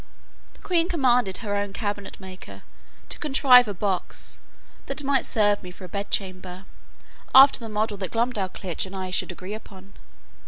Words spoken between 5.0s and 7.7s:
might serve me for a bedchamber, after the